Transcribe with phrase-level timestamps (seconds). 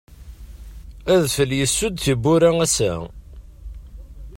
[1.15, 2.93] Adfel yessud tiwwura ass-a.